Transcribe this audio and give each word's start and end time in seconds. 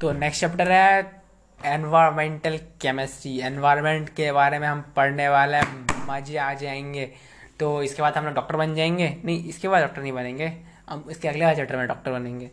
तो 0.00 0.12
next 0.12 0.40
chapter 0.40 0.72
है 0.72 1.22
environmental 1.64 2.56
chemistry 2.80 3.40
environment 3.40 4.08
के 4.08 4.32
बारे 4.32 4.58
में 4.58 4.68
हम 4.68 4.92
पढ़ने 4.96 5.28
वाले 5.28 5.56
हैं, 5.56 5.86
मज़े 6.08 6.36
आ 6.36 6.54
जाएँगे। 6.54 7.12
तो 7.60 7.82
इसके 7.82 8.02
बाद 8.02 8.16
हम 8.16 8.24
लोग 8.24 8.34
डॉक्टर 8.34 8.56
बन 8.56 8.74
जाएँगे? 8.74 9.16
नहीं, 9.24 9.44
इसके 9.44 9.68
बाद 9.68 9.82
डॉक्टर 9.82 10.02
नहीं 10.02 10.12
बनेंगे। 10.12 10.52
हम, 10.90 11.04
इसके 11.10 11.28
अगले 11.28 11.54
चैप्टर 11.54 11.76
में 11.76 11.88
डॉक्टर 11.88 12.12
बनेंगे। 12.12 12.50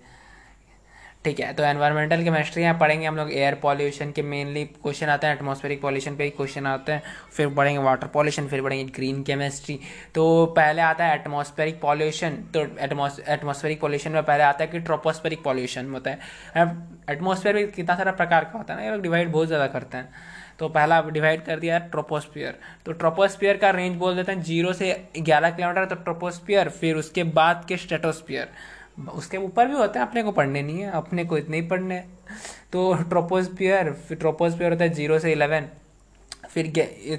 ठीक 1.26 1.40
है 1.40 1.52
तो 1.54 1.64
एनवायरमेंटल 1.64 2.24
केमिस्ट्री 2.24 2.62
यहाँ 2.64 2.78
पढ़ेंगे 2.80 3.06
हम 3.06 3.16
लोग 3.16 3.32
एयर 3.32 3.56
पॉल्यूशन 3.62 4.12
के 4.12 4.22
मेनली 4.22 4.64
क्वेश्चन 4.66 5.08
आते 5.10 5.28
हैं 5.28 5.36
एटमॉस्फेरिक 5.36 5.82
पॉल्यूशन 5.82 6.16
पे 6.16 6.24
ही 6.24 6.30
क्वेश्चन 6.30 6.68
आते 6.68 6.92
हैं, 6.92 7.04
फिर 7.32 7.50
पढ़ेंगे 7.50 7.82
वाटर 7.84 8.08
पॉल्यूशन 8.14 8.48
फिर 8.48 8.62
पढ़ेंगे 8.64 8.84
ग्रीन 8.94 9.22
केमिस्ट्री 9.24 9.80
तो 10.16 10.46
पहले 10.56 10.82
आता 10.82 11.06
है 11.06 11.20
एटमॉस्फेरिक 11.20 11.80
पॉल्यूशन 11.82 12.38
तो 12.56 12.66
एटमॉस्फेरिक 12.80 13.82
पॉल्यूशन 13.82 14.12
में 14.12 14.24
पहले 14.24 14.44
आता 14.44 14.64
है 14.64 14.70
कि 14.72 14.80
ट्रोपोस्फेरिक 14.80 15.44
पॉल्यूशन 15.44 15.92
होता 15.92 16.12
है। 16.12 16.66
एटमॉस्फेयर 17.10 17.56
भी 17.56 17.66
कितना 17.68 17.96
सारा 17.98 18.12
प्रकार 18.14 18.44
का 18.44 18.58
होता 18.58 18.74
है 18.74 18.80
ना, 18.80 18.86
ये 18.86 18.92
लोग 18.92 19.02
डिवाइड 19.02 19.32
बहुत 19.32 19.48
ज़्यादा 19.48 19.68
करते 19.70 19.98
हैं। 19.98 20.10
तो 20.60 20.68
पहला 20.70 21.02
डिवाइड 21.04 21.46
कर 21.46 21.60
दिया 21.60 21.78
है 21.78 21.90
ट्रोपोस्फियर 21.90 22.58
तो 22.86 22.92
ट्रोपोस्फियर 22.94 23.58
का 23.58 23.70
रेंज 23.72 23.96
बोल 23.98 24.16
देते 24.16 24.32
हैं 24.32 24.42
ज़ीरो 24.44 24.74
से 24.74 24.94
ग्यारह 25.20 25.50
किलोमीटर 25.52 25.86
तो 25.86 25.96
ट्रोपोस्फियर 26.04 26.70
फिर 26.72 26.96
उसके 26.98 27.24
बाद 27.32 27.66
के 27.68 27.78
स्टेटोस्फियर 27.78 28.50
उसके 28.98 29.38
ऊपर 29.38 29.68
भी 29.68 29.74
होते 29.74 30.00
हैं, 30.00 30.06
अपने 30.08 30.24
को 30.24 30.32
पढ़ने 30.32 30.62
नहीं 30.62 30.80
है, 30.80 30.92
अपने 30.92 31.26
को 31.26 31.38
इतने 31.38 31.60
ही 31.60 31.68
पढ़ने 31.68 31.96
हैं। 31.96 32.20
तो 32.74 32.94
ट्रोपोस्पियर 33.10 33.90
ट्रोपोस्पियर 34.12 34.72
होता 34.72 34.84
है 34.84 34.90
ज़ीरो 34.90 35.20
से 35.20 35.32
इलेवन। 35.32 35.70
फिर 36.50 36.66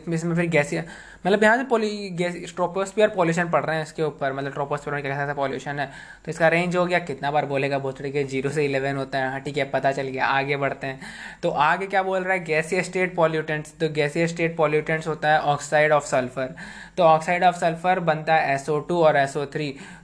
इसमें 0.06 0.34
फिर 0.34 0.46
गैसिया 0.48 0.82
मतलब 1.26 1.42
यहाँ 1.42 1.56
से 1.56 1.64
पोली 1.64 2.08
गैस 2.10 2.54
ट्रोपोस्फियर 2.54 3.08
पॉल्यूशन 3.08 3.48
पड़ 3.48 3.64
रहे 3.64 3.76
हैं 3.76 3.82
इसके 3.82 4.02
ऊपर 4.02 4.32
मतलब 4.32 4.52
ट्रोपोस्फियर 4.52 4.94
में 4.94 5.02
कैसा 5.02 5.34
पॉल्यूशन 5.34 5.78
है। 5.78 5.86
तो 6.24 6.30
इसका 6.30 6.48
रेंज 6.48 6.76
हो 6.76 6.84
गया, 6.86 6.98
कितना 7.00 7.30
बार 7.30 7.46
बोलेगा 7.46 7.78
बहुत 7.78 8.00
के 8.02 8.24
ज़ीरो 8.24 8.50
से 8.50 8.64
इलेवन 8.64 8.96
होता 8.96 9.18
है 9.18 9.30
हाँ 9.30 9.40
ठीक 9.40 9.56
है, 9.56 9.64
पता 9.70 9.92
चल 9.92 10.08
गया, 10.08 10.26
आगे 10.26 10.56
बढ़ते 10.56 10.86
हैं। 10.86 11.00
तो 11.42 11.50
आगे 11.50 11.86
क्या 11.86 12.02
बोल 12.02 12.22
रहा 12.22 12.32
है 12.32 12.44
गैसी 12.44 12.82
स्टेट 12.82 13.14
पॉल्यूटेंट्स 13.16 13.74
तो 13.80 13.88
गैसी 13.92 14.26
स्टेट 14.28 14.56
पॉल्यूटेंट्स 14.56 15.08
होता 15.08 15.32
है 15.32 15.40
ऑक्साइड 15.52 15.92
ऑफ़ 15.92 16.06
सल्फ़र 16.06 16.54
तो 16.96 17.02
ऑक्साइड 17.04 17.44
ऑफ़ 17.44 17.56
सल्फ़र 17.56 18.00
बनता 18.02 18.34
है 18.34 18.54
एसओ 18.54 18.80
और 18.94 19.16
एसओ 19.16 19.46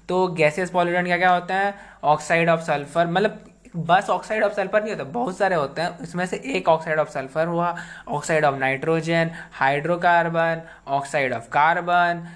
तो 0.08 0.26
गैसियस 0.34 0.70
पॉल्यूटेंट 0.70 1.06
क्या 1.06 1.16
क्या 1.18 1.30
होता 1.30 1.54
है 1.54 1.74
ऑक्साइड 2.04 2.48
ऑफ़ 2.48 2.60
सल्फ़र 2.60 3.06
मतलब 3.06 3.44
बस 3.76 4.10
ऑक्साइड 4.10 4.42
ऑफ़ 4.44 4.52
सल्फ़र 4.52 4.82
नहीं 4.82 4.92
होता, 4.92 5.04
बहुत 5.04 5.36
सारे 5.38 5.54
होते 5.54 5.82
हैं। 5.82 6.02
इसमें 6.02 6.24
से 6.26 6.36
एक 6.48 6.68
ऑक्साइड 6.68 6.98
ऑफ़ 6.98 7.10
सल्फ़र 7.10 7.46
हुआ 7.46 7.74
oxide 8.08 8.44
of 8.44 8.54
nitrogen 8.56 9.30
hydrocarbon 9.52 10.62
oxide 10.88 11.32
of 11.32 11.48
carbon 11.50 12.26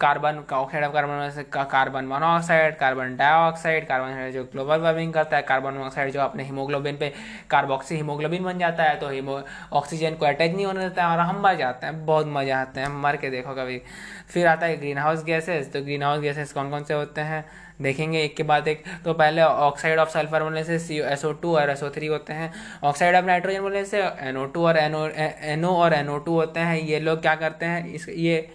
carbon 0.00 0.42
का 0.48 0.58
ऑक्साइड 0.58 0.84
ऑफ़ 0.84 0.92
कार्बन 0.92 1.14
में 1.14 1.30
से 1.30 1.42
carbon 1.52 2.04
monoxide 2.04 2.76
carbon 2.78 3.16
dioxide 3.16 3.86
carbon 3.88 4.30
जो 4.32 4.44
ग्लोबल 4.52 4.80
वार्मिंग 4.80 5.12
करता 5.14 5.36
है 5.36 5.42
कार्बन 5.42 5.74
मोनोऑक्साइड 5.74 6.12
जो 6.12 6.20
अपने 6.20 6.44
हीमोग्लोबिन 6.44 6.96
पे 6.96 7.12
कार्बोक्सी 7.50 7.96
हीमोग्लोबिन 7.96 8.44
बन 8.44 8.58
जाता 8.58 8.84
है 8.84 8.96
तो 9.00 9.42
ऑक्सीजन 9.72 10.14
को 10.14 10.26
अटैच 10.26 10.52
नहीं 10.52 10.66
होने 10.66 10.80
देता 10.80 11.02
है, 11.02 11.08
और 11.08 11.18
हम 11.20 11.40
मर 11.42 11.54
जाते 11.56 11.86
हैं, 11.86 12.04
बहुत 12.06 12.26
मज़ा 12.28 12.60
आते 12.60 12.80
हैं, 12.80 12.88
मर 13.02 13.16
के 13.16 13.30
देखो 13.30 13.54
कभी। 13.54 13.80
फिर 14.28 14.46
आता 14.46 14.66
है 14.66 14.76
ग्रीन 14.76 14.98
हाउस 14.98 15.24
गैसेज 15.24 15.72
तो 15.72 15.82
ग्रीन 15.82 16.02
हाउस 16.02 16.20
गैसेज 16.20 16.52
कौन 16.52 16.70
कौन 16.70 16.84
से 16.84 16.94
होते 16.94 17.20
हैं? 17.20 17.44
देखेंगे 17.82 18.22
एक 18.22 18.36
के 18.36 18.42
बाद 18.42 18.68
एक। 18.68 18.84
तो 19.04 19.12
पहले 19.14 19.42
ऑक्साइड 19.42 19.98
ऑफ़ 19.98 20.08
सल्फ़र 20.10 20.42
बोलने 20.42 20.62
से 20.64 20.78
सी 20.78 20.98
एस 21.02 21.24
ओ 21.24 21.32
टू 21.32 21.54
और 21.56 21.70
एस 21.70 21.82
ओ 21.82 21.88
थ्री 21.90 22.06
होते 22.06 22.32
हैं। 22.32 22.52
ऑक्साइड 22.84 23.14
ऑफ़ 23.14 23.24
नाइट्रोजन 23.24 23.60
बोलने 23.60 23.84
से 23.84 24.02
एन 24.02 24.36
ओ 24.36 24.44
टू 24.46 24.66
और 24.66 24.76
एनओ 24.76 25.06
एनओ 25.08 25.74
और 25.74 25.94
एन 25.94 26.08
ओ 26.08 26.18
टू 26.18 26.34
होते 26.34 26.60
हैं। 26.60 26.78
ये 26.78 27.00
लोग 27.00 27.20
क्या 27.22 27.34
करते 27.34 27.66
हैं? 27.66 27.86
इस, 27.86 28.08
ये 28.08 28.48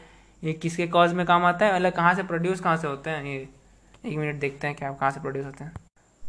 ये 0.44 0.54
किसके 0.54 0.88
कॉज 0.88 1.14
में 1.14 1.26
काम 1.26 1.46
आता 1.46 1.66
है? 1.66 1.76
मतलब 1.76 1.94
कहाँ 1.94 2.14
से 2.14 2.24
प्रोड्यूस 2.24 2.60
कहाँ 2.60 2.78
से 2.78 2.88
होते 2.88 3.10
हैं? 3.10 3.24
ये, 3.26 3.48
एक 4.06 4.18
मिनट 4.18 4.40
देखते 4.40 4.68
हैं 4.68 4.76
क्या, 4.76 4.92
कहाँ 4.92 5.12
से 5.12 5.22
प्रोड्यूस 5.22 5.46
होते 5.46 5.64
हैं। 5.64 5.72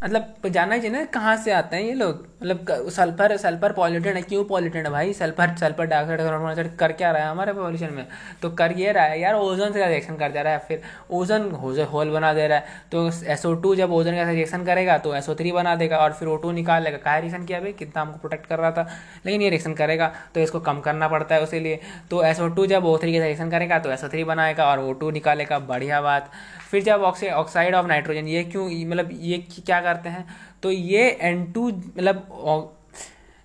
मतलब 0.00 0.46
जानना 0.46 0.76
चाहिए 0.76 0.90
ना, 0.90 1.04
कहाँ 1.04 1.36
से 1.36 1.52
आते 1.52 1.76
हैं 1.76 1.82
ये 1.82 1.94
लोग? 1.94 2.26
मतलब 2.42 2.88
सल्फ़र 2.90 3.36
सल्फ़र 3.36 3.72
पॉल्यूटेड 3.72 4.16
है, 4.16 4.20
क्यों 4.22 4.44
पॉल्यूटेड 4.44 4.84
है 4.86 4.90
भाई? 4.92 5.12
Sulphur 5.12 5.54
sulphur 5.56 5.86
dioxide 5.86 6.20
carbon 6.20 6.36
monoxide 6.36 6.76
कर 6.78 6.92
क्या 6.92 7.10
रहा 7.10 7.22
है 7.22 7.30
हमारे 7.30 7.52
पॉल्यूशन 7.52 7.92
में? 7.94 8.06
तो 8.42 8.50
कर 8.50 8.72
ये 8.72 8.92
रहा 8.92 9.04
है 9.04 9.20
यार 9.20 9.34
ओजोन 9.34 9.72
से 9.72 9.86
रिएक्शन 9.86 10.16
कर 10.16 10.32
जा 10.32 10.42
रहा 10.42 10.52
है, 10.52 10.58
फिर 10.58 10.82
ओजन 11.10 11.50
होल 11.92 12.10
बना 12.10 12.32
दे 12.34 12.46
रहा 12.48 12.58
है। 12.58 12.64
तो 12.92 13.06
एसओ 13.26 13.54
टू 13.56 13.74
जब 13.74 13.92
ओजन 13.92 14.16
का 14.16 14.30
रिएक्शन 14.30 14.64
करेगा 14.64 14.96
तो 14.98 15.34
थ्री 15.34 15.52
बना 15.52 15.74
देगा 15.76 15.98
और 15.98 16.12
फिर 16.12 16.28
ओ 16.28 16.36
टू 16.36 16.52
निकाल 16.52 16.82
लेगा। 16.82 16.98
कहा 16.98 17.18
रिएक्शन 17.18 17.44
किया 17.44 17.60
भाई? 17.60 17.72
कितना 17.72 18.02
हमको 18.02 18.18
प्रोटेक्ट 18.18 18.46
कर 18.46 18.58
रहा 18.58 18.70
था। 18.72 18.86
लेकिन 19.26 19.42
ये 19.42 19.50
रिएक्शन 19.50 19.74
करेगा 19.74 20.12
तो 20.34 20.40
इसको 20.40 20.60
कम 20.60 20.80
करना 20.80 21.08
पड़ता 21.08 21.34
है 21.34 21.42
उसी 21.42 21.60
लिए। 21.60 21.80
तो 22.10 22.22
एसओ 22.24 22.48
टू 22.50 22.66
जब 22.66 22.84
ओ 22.84 22.96
थ्री 22.98 23.12
का 23.12 23.24
रिएक्शन 23.24 23.50
करेगा 23.50 23.78
तो 23.78 23.96
थ्री 24.08 24.24
बनाएगा 24.24 24.66
और 24.66 24.80
ओ 24.80 25.10
निकालेगा। 25.10 25.58
बढ़िया 25.60 26.00
बात। 26.00 26.30
फिर 26.70 26.82
जब 26.82 27.02
ऑक्साइड 27.02 27.74
ऑफ़ 27.74 27.86
नाइट्रोजन 27.86 28.28
ये 28.28 28.42
क्यों 28.46 28.68
मतलब 28.86 29.08
ये 29.12 29.38
क्या 29.56 29.80
करते 29.82 30.08
हैं? 30.08 30.26
तो 30.62 30.70
ये 30.70 31.08
एन 31.22 31.44
टू 31.52 31.68
मतलब 31.68 32.76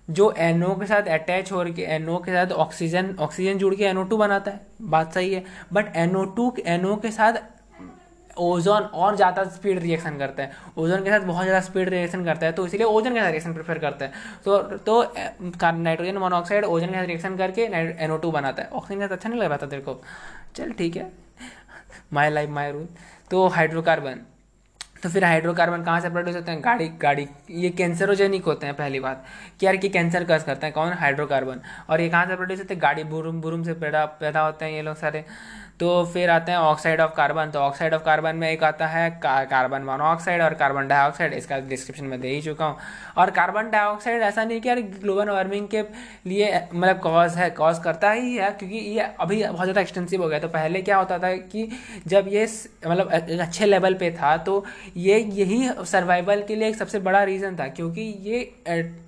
जो 0.08 0.30
एन 0.32 0.54
एनओ 0.54 0.74
के 0.76 0.86
साथ 0.86 1.08
अटैच 1.10 1.50
हो 1.52 1.64
के 1.66 1.82
एनओ 1.94 2.18
के 2.18 2.32
साथ 2.32 2.52
ऑक्सीजन 2.54 3.14
ऑक्सीजन 3.20 3.58
जुड़ 3.58 3.74
के 3.74 3.84
एनओ 3.84 4.02
टू 4.04 4.16
बनाता 4.16 4.50
है। 4.50 4.60
बात 4.84 5.14
सही 5.14 5.34
है। 5.34 5.44
बट 5.72 5.96
एनओ 5.96 6.24
टू 6.36 6.54
एनओ 6.66 6.96
के 6.96 7.10
साथ 7.12 7.42
ओजोन 8.36 8.82
और 8.82 9.16
ज़्यादा 9.16 9.44
स्पीड 9.46 9.78
रिएक्शन 9.78 10.18
करता 10.18 10.42
है। 10.42 10.52
ओजोन 10.78 11.04
के 11.04 11.10
साथ 11.10 11.20
बहुत 11.22 11.44
ज़्यादा 11.44 11.60
स्पीड 11.66 11.88
रिएक्शन 11.88 12.24
करता 12.24 12.46
है 12.46 12.52
तो 12.52 12.66
इसलिए 12.66 12.84
ओजन 12.84 13.14
के 13.14 13.20
साथ 13.20 13.30
रिएक्शन 13.30 13.52
प्रेफर 13.54 13.78
करता 13.78 14.04
है। 14.04 14.12
तो 14.44 14.58
तो 14.86 15.02
नाइट्रोजन 15.64 16.16
मोनोऑक्साइड 16.18 16.64
ओजन 16.66 16.86
के 16.86 16.94
साथ 16.94 17.06
रिएक्शन 17.06 17.36
करके 17.36 17.62
एनओ 17.98 18.16
टू 18.16 18.30
बनाता 18.30 18.62
है। 18.62 18.68
ऑक्सीजन 18.70 19.00
के 19.00 19.06
साथ 19.06 19.16
अच्छा 19.16 19.28
नहीं 19.28 19.40
लग 19.40 19.48
रहा 19.48 19.58
था 19.58 19.66
तेरे 19.66 19.82
को? 19.82 20.00
चल, 20.56 20.72
ठीक 20.72 20.96
है। 20.96 21.10
माई 22.12 22.30
लाइफ 22.30 22.50
माई 22.50 22.72
रूल 22.72 22.88
तो 23.30 23.46
हाइड्रोकार्बन 23.48 24.20
तो 25.02 25.08
फिर 25.08 25.24
हाइड्रोकार्बन 25.24 25.82
कहाँ 25.82 26.00
से 26.00 26.10
प्रोड्यूस 26.10 26.36
होते 26.36 26.50
हैं? 26.50 26.60
गाड़ी 26.64 26.88
गाड़ी, 27.00 27.26
ये 27.50 27.70
कैंसरोजेनिक 27.70 28.44
होते 28.44 28.66
हैं 28.66 28.74
पहली 28.76 29.00
बात। 29.00 29.24
कि 29.60 29.66
यार 29.66 29.76
कि 29.76 29.88
कैंसर 29.88 30.24
कस 30.24 30.44
करते 30.44 30.66
हैं, 30.66 30.72
कौन? 30.74 30.92
हाइड्रोकार्बन 30.92 31.60
और 31.90 32.00
ये 32.00 32.08
कहाँ 32.08 32.26
से 32.26 32.36
प्रोड्यूस 32.36 32.60
होते 32.60 32.74
हैं? 32.74 32.82
गाड़ी 32.82 33.04
बुरुम 33.04 33.40
बुरुम 33.40 33.62
से 33.62 33.74
पैदा 33.74 34.04
पैदा 34.20 34.40
होते 34.40 34.64
हैं 34.64 34.72
ये 34.72 34.82
लोग 34.82 34.96
सारे। 34.96 35.24
तो 35.80 35.88
फिर 36.12 36.30
आते 36.30 36.52
हैं 36.52 36.58
ऑक्साइड 36.58 37.00
ऑफ़ 37.00 37.10
कार्बन 37.16 37.50
तो 37.50 37.58
ऑक्साइड 37.60 37.94
ऑफ़ 37.94 38.02
कार्बन 38.02 38.36
में 38.36 38.48
एक 38.50 38.62
आता 38.64 38.86
है 38.86 39.08
कार्बन 39.22 39.82
मोनोऑक्साइड 39.84 40.42
और 40.42 40.54
कार्बन 40.54 40.86
डाइऑक्साइड 40.88 41.32
इसका 41.34 41.58
डिस्क्रिप्शन 41.68 42.04
में 42.06 42.20
दे 42.20 42.28
ही 42.28 42.40
चुका 42.42 42.66
हूँ। 42.66 42.76
और 43.16 43.30
कार्बन 43.30 43.68
डाइऑक्साइड 43.70 44.22
ऐसा 44.22 44.44
नहीं 44.44 44.60
कि 44.60 44.68
यार 44.68 44.80
ग्लोबल 44.80 45.30
वार्मिंग 45.30 45.66
के 45.68 45.82
लिए 46.26 46.60
मतलब 46.72 47.00
कॉज 47.00 47.36
है 47.36 47.48
कॉज 47.50 47.78
करता 47.84 48.10
ही 48.10 48.34
है, 48.34 48.50
क्योंकि 48.52 48.76
ये 48.76 49.00
अभी 49.00 49.42
बहुत 49.42 49.62
ज़्यादा 49.62 49.80
एक्सटेंसिव 49.80 50.22
हो 50.22 50.28
गया। 50.28 50.38
तो 50.38 50.48
पहले 50.48 50.82
क्या 50.82 50.96
होता 50.96 51.18
था 51.18 51.34
कि 51.36 51.68
जब 52.06 52.28
ये 52.28 52.46
मतलब 52.86 53.10
अच्छे 53.40 53.66
लेवल 53.66 53.94
पे 53.94 54.10
था 54.12 54.36
तो 54.38 54.64
ये 54.98 55.18
यही 55.18 55.68
सर्वाइवल 55.86 56.42
के 56.48 56.56
लिए 56.56 56.68
एक 56.68 56.76
सबसे 56.76 56.98
बड़ा 57.00 57.22
रीज़न 57.24 57.56
था, 57.56 57.68
क्योंकि 57.68 58.02
ये 58.22 58.42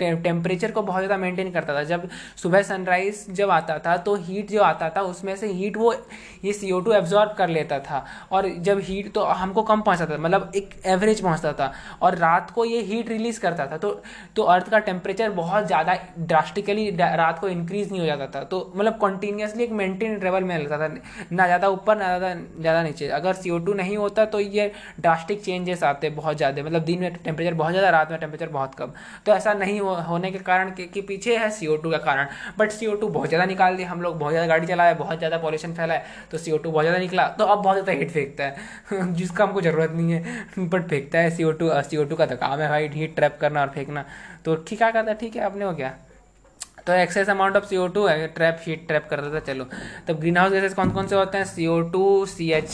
टेम्परेचर 0.00 0.72
को 0.72 0.82
बहुत 0.82 1.00
ज़्यादा 1.00 1.16
मेंटेन 1.16 1.50
करता 1.52 1.74
था। 1.74 1.82
जब 1.84 2.08
सुबह 2.36 2.62
सनराइज 2.64 3.26
जब 3.32 3.50
आता 3.50 3.78
था 3.78 3.96
तो 3.98 4.14
हीट 4.18 4.50
जो 4.50 4.62
आता 4.62 4.90
था, 4.90 5.02
उसमें 5.02 5.34
से 5.36 5.46
हीट 5.48 5.76
वो 5.76 5.94
ये 6.44 6.52
सी 6.60 6.72
ओ 6.72 6.80
टू 6.80 6.92
एब्जॉर्ब 6.92 7.34
कर 7.38 7.48
लेता 7.50 7.78
था 7.80 8.04
और 8.32 8.48
जब 8.60 8.80
हीट 8.84 9.12
तो 9.14 9.24
हमको 9.36 9.62
कम 9.64 9.80
पहुँचता 9.80 10.06
था 10.06 10.18
मतलब 10.18 10.52
एक 10.56 10.74
एवरेज 10.86 11.20
पहुँचता 11.20 11.52
था 11.52 11.72
और 12.02 12.16
रात 12.18 12.50
को 12.50 12.64
ये 12.64 12.80
हीट 12.84 13.08
रिलीज़ 13.08 13.40
करता 13.40 13.66
था 13.66 13.76
तो 13.78 13.90
तो 14.36 14.42
अर्थ 14.48 14.68
का 14.70 14.78
टेम्परेचर 14.80 15.30
बहुत 15.32 15.66
ज़्यादा 15.66 15.96
ड्रास्टिकली 16.18 16.90
रात 16.90 17.38
को 17.38 17.48
इंक्रीज 17.48 17.90
नहीं 17.90 18.00
हो 18.00 18.06
जाता 18.06 18.26
था। 18.28 18.42
तो 18.44 18.60
मतलब 18.76 18.96
कॉन्टीन्यूसली 18.98 19.64
एक 19.64 19.70
मेंटेन 19.72 20.18
लेवल 20.22 20.44
में 20.44 20.56
रहता 20.56 20.78
था 20.78 20.88
ना 21.32 21.46
ज़्यादा 21.46 21.68
ऊपर 21.68 21.96
ना 21.96 22.06
ज़्यादा 22.08 22.34
ज़्यादा 22.60 22.82
नीचे। 22.82 23.08
अगर 23.10 23.32
सी 23.34 23.50
ओ 23.50 23.58
टू 23.58 23.74
नहीं 23.74 23.96
होता 23.96 24.24
तो 24.26 24.40
ये 24.40 24.70
ड्रास्टिक 25.00 25.42
चेंजेस 25.44 25.82
आते 25.84 26.10
बहुत 26.12 26.36
ज़्यादा 26.36 26.62
मतलब 26.62 26.84
दिन 26.84 27.00
में 27.00 27.14
टेम्परेचर 27.14 27.54
बहुत 27.54 27.72
ज़्यादा 27.72 27.90
रात 27.90 28.10
में 28.10 28.18
टेम्परेचर 28.20 28.48
बहुत 28.50 28.74
कम। 28.74 28.92
तो 29.26 29.32
ऐसा 29.32 29.54
नहीं 29.54 29.80
होने 29.80 30.30
के 30.30 30.38
कारण 30.40 30.70
के, 30.70 30.86
के 30.86 31.00
पीछे 31.02 31.36
है 31.38 31.50
सी 31.50 31.66
ओ 31.66 31.76
टू 31.76 31.90
का 31.90 31.98
कारण। 31.98 32.28
बट 32.58 32.70
सी 32.72 32.86
ओ 32.86 32.94
टू 32.96 33.08
बहुत 33.08 33.28
ज़्यादा 33.28 33.46
निकाल 33.46 33.76
दिया 33.76 33.90
हम 33.90 34.02
लोग 34.02 34.18
बहुत 34.18 34.32
ज़्यादा 34.32 34.48
गाड़ी 34.48 34.66
चलाए 34.66 34.94
बहुत 34.96 35.18
ज़्यादा 35.18 35.38
पॉल्यूशन 35.38 35.72
फैलाए 35.74 36.04
तो 36.30 36.38
सी 36.50 36.70
बहुत 36.70 36.84
ज़्यादा 36.84 36.98
निकला 36.98 37.26
तो 37.38 37.44
अब 37.44 37.62
बहुत 37.62 37.76
ज़्यादा 37.76 37.92
हीट 37.92 38.10
फेंकता 38.10 38.44
है। 38.44 39.12
जिसका 39.14 39.44
हमको 39.44 39.60
ज़रूरत 39.60 39.90
नहीं 39.90 40.12
है 40.12 40.68
बट 40.68 40.88
फेंकता 40.88 41.18
है 41.18 41.30
सी 41.36 41.44
O 41.44 41.52
two 41.52 41.70
C 41.82 41.96
O 41.96 42.04
to 42.04 42.16
का 42.16 42.26
तो 42.26 42.36
काम 42.36 42.58
है 42.60 42.68
भाई 42.68 42.88
हीट 42.94 43.14
ट्रैप 43.16 43.38
करना 43.40 43.60
और 43.60 43.70
फेंकना। 43.70 44.04
तो 44.44 44.54
ठीक 44.58 44.78
क्या 44.78 44.90
करता 44.90 45.10
है? 45.10 45.16
ठीक 45.18 45.36
है, 45.36 45.42
अपने 45.42 45.64
हो 45.64 45.72
गया। 45.72 45.94
तो 46.88 46.94
excess 46.94 47.28
amount 47.28 47.56
of 47.56 47.64
C 47.66 47.76
O 47.76 47.86
two 47.94 48.06
है 48.06 48.26
ट्रैप 48.28 48.60
हीट 48.66 48.86
ट्रैप 48.88 49.06
कर 49.10 49.18
रहा 49.20 49.34
था 49.34 49.40
चलो। 49.46 49.64
तब 50.06 50.20
ग्रीन 50.20 50.36
हाउस 50.36 50.52
गैसेस 50.52 50.74
कौन 50.74 50.90
कौन 50.90 51.06
से 51.06 51.16
होते 51.16 51.38
हैं? 51.38 51.44
C 51.44 51.66
O 51.66 51.80
two 51.90 52.24
C 52.26 52.50
H 52.52 52.68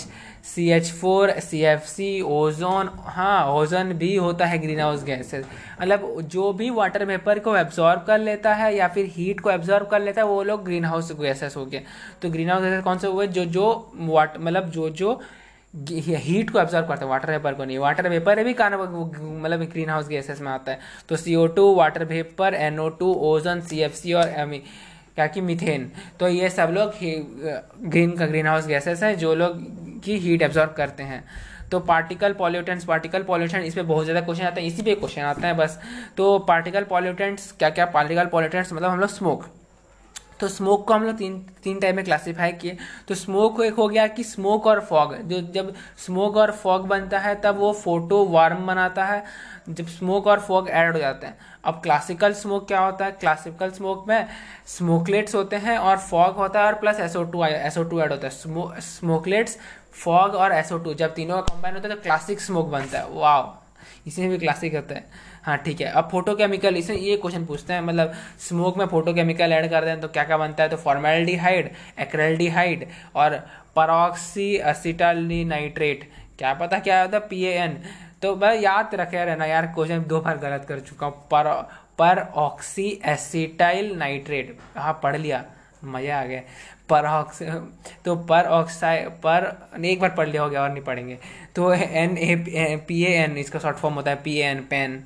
C 0.45 0.69
H 0.71 0.91
four 0.93 1.31
C 1.41 1.61
F 1.65 1.87
C 1.89 2.21
ozone 2.23 2.91
हाँ 3.07 3.47
ओजोन 3.53 3.93
भी 3.99 4.15
होता 4.17 4.47
है 4.47 4.59
ग्रीन 4.59 4.81
हाउस 4.81 5.05
गैसेस 5.05 5.47
मतलब 5.81 6.21
जो 6.23 6.53
भी 6.53 6.71
वाटर 6.71 7.05
वेपर 7.05 7.39
को 7.39 7.57
एब्जॉर्ब 7.57 8.05
कर 8.07 8.19
लेता 8.21 8.55
है 8.55 8.75
या 8.77 8.89
फिर 8.89 9.07
हीट 9.13 9.41
को 9.41 9.51
एब्जॉर्ब 9.51 9.87
कर 9.87 10.01
लेता 10.01 10.21
है, 10.23 10.27
वो 10.29 10.43
लोग 10.43 10.65
ग्रीन 10.65 10.85
हाउस 10.85 11.13
गैसेस 11.21 11.57
हो 11.57 11.65
गए। 11.67 11.83
तो 12.23 12.31
ग्रीन 12.31 12.51
हाउस 12.51 12.63
गैसेस 12.63 12.85
कौन 12.85 12.99
से 12.99 13.07
हुए? 13.07 13.27
जो 13.29 13.45
जो 13.47 13.93
वाट 13.95 14.39
मतलब 14.39 14.71
जो 14.71 14.89
जो 14.91 15.21
हीट 15.75 16.51
को 16.51 16.59
एब्जॉर्व 16.59 16.87
करता 16.87 17.05
है 17.05 17.11
वाटर 17.11 17.31
वेपर 17.31 17.55
को 17.55 17.65
नहीं। 17.65 17.79
वाटर 17.79 18.09
वेपर 18.09 18.43
भी 18.45 18.53
कारण 18.55 18.75
मतलब 18.77 19.63
ग्रीन 19.63 19.91
हाउस 19.91 20.09
गैसेस 20.09 20.41
में 20.41 20.51
आता 20.53 20.73
है। 20.73 20.79
तो 21.09 21.17
C 21.17 21.35
O 21.35 21.47
two 21.49 21.75
water 21.75 22.05
vapour 22.07 22.55
N 22.55 22.79
O 22.81 22.89
two 22.91 23.13
ozone 23.29 23.61
C 23.61 23.81
F 23.81 23.95
C 23.95 24.13
और 24.13 24.29
एम 24.29 24.53
क्या 25.17 25.27
कि 25.27 25.41
मिथेन 25.41 25.91
तो 26.21 26.29
ये 26.29 26.51
सब 26.51 26.71
लोग 26.75 26.93
ग्रीन 27.89 28.17
का 28.17 28.27
ग्रीन 28.27 28.47
हाउस 28.47 28.67
गैसेस 28.67 29.03
हैं, 29.03 29.17
जो 29.19 29.35
लोग 29.35 29.59
की 30.05 30.19
हीट 30.19 30.43
एब्जॉर्व 30.43 30.71
करते 30.77 31.03
हैं। 31.03 31.25
तो 31.71 31.81
पार्टिकल 31.83 32.33
पॉल्यूटेंट्स 32.35 32.85
पार्टिकल 32.85 33.23
पॉल्यूटेंट 33.25 33.65
इस 33.65 33.75
पर 33.75 33.83
बहुत 33.85 34.05
ज़्यादा 34.05 34.21
क्वेश्चन 34.21 34.45
आते 34.45 34.61
हैं, 34.61 34.69
इसी 34.69 34.83
पे 34.83 34.95
क्वेश्चन 34.95 35.23
आते 35.23 35.47
हैं 35.47 35.57
बस। 35.57 35.79
तो 36.17 36.39
पार्टिकल 36.49 36.85
पॉल्यूटेंट्स 36.87 37.53
क्या 37.53 37.71
क्या 37.71 37.87
पार्टिकल 37.89 38.27
पॉल्यूटेंट्स 38.29 38.73
मतलब 38.73 38.91
हम 38.91 39.01
लोग 39.01 39.11
स्मोक 39.11 39.47
तो 40.41 40.49
स्मोक 40.49 40.87
को 40.89 40.95
हम 40.95 41.05
लोग 41.05 41.17
तीन 41.17 41.39
तीन 41.65 41.79
टाइप 41.81 41.97
में 41.97 42.05
क्लासीफाई 42.05 42.53
किए। 42.53 42.77
तो 43.09 43.15
स्मोक 43.15 43.61
एक 43.61 43.75
हो 43.75 43.89
गया 43.89 44.07
कि 44.07 44.25
स्मोक 44.25 44.67
और 44.67 44.81
फॉग 44.81 45.15
जो, 45.19 45.41
जब 45.41 45.75
स्मोक 45.99 46.37
और 46.37 46.53
फॉग 46.53 46.87
बनता 46.89 47.19
है, 47.19 47.35
तब 47.41 47.59
वो 47.59 47.73
फ़ोटो 47.75 48.25
वार्म 48.27 48.67
बनाता 48.67 49.05
है। 49.05 49.25
जब 49.69 49.87
स्मोक 49.89 50.27
और 50.27 50.41
फॉग 50.41 50.69
ऐड 50.69 50.93
हो 50.93 50.99
जाते 50.99 51.27
हैं। 51.27 51.37
अब 51.65 51.81
क्लासिकल 51.83 52.33
स्मोक 52.33 52.67
क्या 52.69 52.81
होता 52.81 53.05
है? 53.05 53.13
क्लासिकल 53.13 53.71
स्मोक 53.71 54.05
में 54.09 54.27
स्मोकलेट्स 54.67 55.35
होते 55.35 55.57
हैं 55.57 55.77
और 55.79 55.99
फॉग 55.99 56.37
होता 56.37 56.61
है 56.61 56.67
और 56.67 56.75
plus 56.75 57.01
SO 57.01 57.25
two 57.25 57.45
SO 57.45 57.85
two 57.85 58.01
add 58.01 58.11
होता 58.11 58.27
है। 58.27 58.81
स्मोकलेट्स 58.81 59.59
फॉग 59.95 60.35
और 60.35 60.53
एसओ 60.53 60.79
टू 60.79 60.95
जब 60.95 61.15
तीनों 61.15 61.37
का 61.37 61.55
कंबाइन 61.55 61.75
होता 61.75 61.89
है 61.89 61.95
तो 61.95 62.01
क्लासिक 62.03 62.41
स्मोक 62.41 62.67
बनता 62.67 62.99
है। 62.99 63.09
वाह 63.11 63.61
इसमें 64.07 64.29
भी 64.31 64.39
क्लासिक 64.39 64.75
होता 64.75 64.95
है। 64.95 65.33
हाँ 65.45 65.57
ठीक 65.65 65.81
है। 65.81 65.87
अब 65.93 66.09
फ़ोटो 66.11 66.35
केमिकल 66.35 66.77
इसमें 66.77 66.97
ये 66.97 67.17
क्वेश्चन 67.17 67.45
पूछते 67.47 67.73
हैं 67.73 67.81
मतलब 67.83 68.13
स्मोक 68.41 68.79
में 68.79 68.87
फ़ोटो 68.87 69.13
केमिकल 69.15 69.53
ऐड 69.53 69.69
कर 69.71 69.85
दें 69.85 70.01
तो 70.01 70.09
क्या 70.09 70.25
क्या 70.25 70.37
बनता 70.39 70.63
है? 70.63 70.69
तो 70.69 70.77
फॉर्मेल्डिहाइड 70.77 71.71
एक्रेल्डिहाइड 72.01 72.87
और 73.17 73.37
परऑक्सी 73.77 74.57
असिटाली 74.59 75.45
नाइट्रेट 75.45 76.09
क्या 76.39 76.55
पता 76.55 76.79
क्या 76.79 77.01
होता 77.03 77.17
है? 77.17 77.27
पी 77.29 77.43
एन 77.45 77.79
तो 78.23 78.35
मैं 78.37 78.55
याद 78.61 78.95
रखे 78.95 79.25
रहना 79.25 79.47
यार 79.47 79.67
क्वेश्चन 79.75 80.05
दो 80.09 80.21
बार 80.21 80.39
गलत 80.39 80.65
कर 80.69 80.81
चुका 80.81 81.07
हूँ। 81.07 81.27
पर 81.33 81.53
पर 81.99 82.19
ऑक्सी 82.37 82.89
एसिटाइल 83.07 83.95
नाइट्रेट 83.97 84.57
हाँ 84.77 84.99
पढ़ 85.03 85.17
लिया। 85.17 85.45
मज़ा 85.85 86.21
आ 86.21 86.25
गया। 86.25 86.41
पर 86.89 87.07
ऑक्सी 87.07 87.45
तो 88.05 88.15
पर 88.29 88.47
ऑक्साइड 88.53 89.09
पर 89.27 89.85
एक 89.85 90.01
बार 90.01 90.11
पढ़ 90.17 90.29
लिया 90.29 90.43
हो 90.43 90.49
गया 90.51 90.63
और 90.63 90.71
नहीं 90.71 90.83
पढ़ेंगे। 90.85 91.19
तो 91.57 91.73
N 91.75 92.17
A 92.19 92.77
P 92.89 93.03
A 93.05 93.13
N 93.17 93.37
इसका 93.39 93.59
शॉर्ट 93.59 93.77
फॉर्म 93.77 93.95
होता 93.95 94.11
है 94.11 94.17
पी 94.25 94.37
एन 94.41 94.61
पेन 94.71 95.03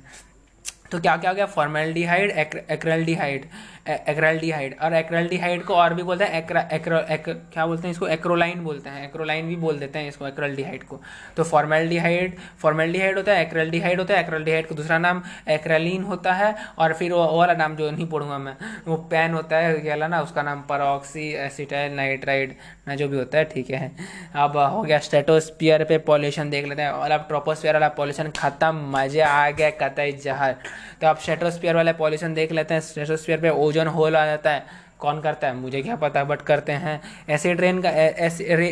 तो 0.91 0.99
क्या 0.99 1.15
क्या 1.17 1.29
हो 1.29 1.35
गया? 1.35 1.45
फॉर्मेल्डिहाइड 1.47 2.31
एक्रेल्डिहाइड 2.71 3.45
एक्रेल्डिहाइड 3.87 4.75
और 4.83 4.93
एक्रेल्डिहाइड 4.93 5.63
को 5.63 5.75
और 5.75 5.93
भी 5.93 6.03
बोलते 6.03 6.23
हैं 6.23 6.41
एक्रा 6.41 6.61
एक्रो 6.73 6.97
एक, 6.97 7.23
क्या 7.53 7.65
बोलते 7.65 7.87
हैं 7.87 7.91
इसको? 7.91 8.07
एक्रोलाइन 8.09 8.63
बोलते 8.63 8.89
हैं। 8.89 9.03
एक्रोलाइन 9.05 9.47
भी 9.47 9.55
बोल 9.57 9.79
देते 9.79 9.99
हैं 9.99 10.07
इसको 10.07 10.27
एक्रेल्डिहाइड 10.27 10.83
को। 10.83 10.99
तो 11.37 11.43
फॉर्मेल्डिहाइड 11.43 12.35
फॉर्मेल्डिहाइड 12.61 13.17
होता 13.17 13.33
है 13.33 13.41
एक्रेल्डिहाइड 13.41 13.99
होता 13.99 14.13
है 14.13 14.19
एक्रेल्डिहाइड 14.19 14.67
का 14.67 14.75
दूसरा 14.75 14.97
नाम 14.97 15.21
एक्रेलिन 15.49 16.03
होता 16.03 16.33
है 16.33 16.55
और 16.79 16.93
फिर 16.93 17.13
वो 17.13 17.25
वाला 17.37 17.53
नाम 17.53 17.75
जो 17.75 17.89
नहीं 17.91 18.07
पढ़ूँगा 18.09 18.37
मैं 18.37 18.55
वो 18.87 18.97
पेन 19.11 19.33
होता 19.33 19.57
है 19.57 19.73
क्या 19.79 20.07
ना 20.07 20.21
उसका 20.21 20.41
नाम 20.43 20.61
परऑक्सी 20.69 21.27
एसिटाइल 21.45 21.93
नाइट्राइड 21.93 22.55
ना 22.87 22.95
जो 22.95 23.07
भी 23.07 23.17
होता 23.17 23.37
है 23.37 23.43
ठीक 23.45 23.69
है। 23.71 23.91
अब 24.35 24.57
हो 24.57 24.81
गया 24.81 24.99
स्टेटोस्पियर 24.99 25.83
पे 25.83 25.97
पॉल्यूशन 26.05 26.49
देख 26.49 26.65
लेते 26.67 26.81
हैं 26.81 26.89
और 26.91 27.11
अब 27.11 27.25
ट्रोपोस्पियर 27.27 27.73
वाला 27.73 27.87
पॉल्यूशन 27.97 28.29
खत्म 28.37 28.91
मज़े 28.91 29.21
आ 29.21 29.49
गया 29.51 29.69
कतई 29.79 30.11
जहर। 30.23 30.55
तो 31.01 31.07
अब 31.07 31.17
स्टेटोस्पियर 31.17 31.75
वाला 31.75 31.91
पॉल्यूशन 31.93 32.33
देख 32.33 32.51
लेते 32.51 32.73
हैं 32.73 32.81
स्टेटोस्पियर 32.81 33.41
पे 33.41 33.49
ओजोन 33.69 33.87
होल 33.89 34.15
आ 34.15 34.25
जाता 34.25 34.51
है। 34.51 34.87
कौन 34.99 35.21
करता 35.21 35.47
है? 35.47 35.53
मुझे 35.55 35.81
क्या 35.81 35.95
पता 35.97 36.23
बट 36.25 36.41
करते 36.43 36.71
हैं। 36.75 36.99
एसिड 37.29 37.61
रेन 37.61 37.81
का 37.81 37.89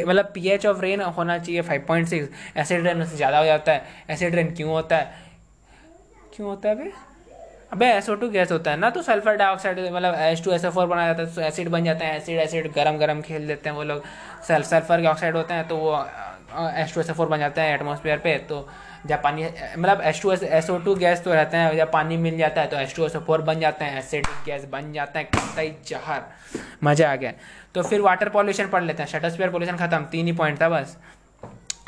मतलब 0.08 0.32
पीएच 0.34 0.66
ऑफ़ 0.66 0.82
रेन 0.82 1.02
होना 1.02 1.38
चाहिए 1.40 1.62
5.6 1.64 2.28
एसिड 2.58 2.86
रेन 2.86 3.02
उससे 3.02 3.16
ज़्यादा 3.18 3.40
हो 3.40 3.46
जाता 3.46 3.72
है। 3.72 4.06
एसिड 4.10 4.36
रेन 4.36 4.54
क्यों 4.56 4.72
होता 4.72 4.98
है? 4.98 5.26
क्यों 6.36 6.50
होता 6.50 6.70
है 6.70 6.76
भाई 6.76 6.92
अबे 7.74 7.86
एसओ 7.88 8.16
टू 8.16 8.28
गैस 8.30 8.52
होता 8.52 8.72
है 8.72 8.78
ना 8.78 8.90
तो 8.90 9.02
सल्फ़र 9.02 9.36
डाइऑक्साइड 9.38 9.80
मतलब 9.86 10.16
H 10.16 10.44
two 10.44 10.52
S 10.52 10.66
O 10.66 10.70
four 10.72 10.86
बनाया 10.88 11.14
जाता 11.14 11.22
है 11.22 11.36
तो 11.36 11.42
एसिड 11.44 11.70
बन 11.70 11.84
जाते 11.86 12.06
हैं। 12.06 12.18
एसिड 12.18 12.40
एसिड 12.40 12.72
गरम 12.74 12.98
गरम 12.98 13.22
खेल 13.22 13.48
देते 13.48 13.70
हैं 13.70 13.76
वो 13.76 13.84
लोग। 13.84 14.04
सल्फ़र 14.48 15.02
के 15.02 15.08
ऑक्साइड 15.08 15.36
होते 15.36 15.54
हैं 15.54 15.68
तो 15.68 15.78
वो 15.78 15.96
H 15.96 16.94
two 16.94 17.02
S 17.02 17.10
O 17.10 17.14
four 17.14 17.28
बन 17.28 17.40
जाते 17.40 17.62
हैं 17.62 17.74
एटमोसफेयर 17.76 18.18
पे 18.20 18.38
तो 18.50 18.68
जब 19.06 19.22
पानी 19.22 19.44
मतलब 19.78 20.02
S 20.04 20.22
two 20.22 20.32
S 20.32 20.70
O 20.70 20.78
two 20.78 20.96
gas 20.96 21.24
तो 21.24 21.34
रहते 21.34 21.58
हैं, 21.58 21.76
जब 21.78 21.92
पानी 21.92 22.18
मिल 22.18 22.38
जाता 22.38 22.62
है 22.62 22.68
तो 22.68 22.78
S 22.78 22.96
two 22.96 23.06
S 23.06 23.16
O 23.16 23.20
four 23.20 23.42
बन 23.42 23.60
जाते 23.60 23.86
हैं 23.86 23.98
एसिडिक 24.00 24.46
गैस 24.46 24.66
बन 24.72 24.92
जाते 24.94 25.20
हैं 25.20 25.30
कतई 25.30 25.76
जहर, 25.88 26.24
मज़ा 26.84 27.12
आ 27.12 27.16
गया। 27.16 27.32
तो 27.76 27.84
फिर 27.84 28.02
वाटर 28.02 28.30
पॉल्यूशन 28.30 28.68
पढ़ 28.68 28.84
लेते 28.84 29.04
हैं 29.04 29.10
शटस्फेयर 29.10 29.50
पॉल्यूशन 29.52 29.78
खत्म, 29.78 30.04
तीन 30.06 30.26
ही 30.26 30.34
पॉइंट 30.34 30.62
था 30.62 30.70
बस। 30.70 30.98